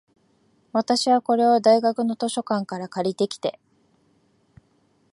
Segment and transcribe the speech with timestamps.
[0.73, 3.59] 私は、これを大学の図書館から借りてきて、